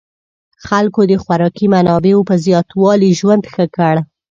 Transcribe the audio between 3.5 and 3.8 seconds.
ښه